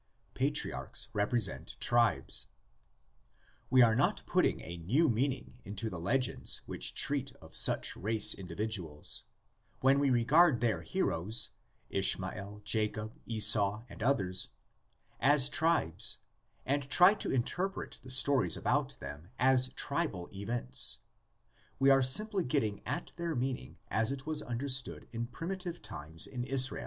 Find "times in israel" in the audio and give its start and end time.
25.79-26.79